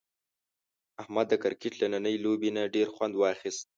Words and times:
احمد 1.01 1.25
د 1.29 1.33
کرکټ 1.43 1.73
له 1.81 1.87
نننۍ 1.93 2.15
لوبې 2.25 2.49
نه 2.57 2.63
ډېر 2.75 2.87
خوند 2.95 3.13
واخیست. 3.17 3.65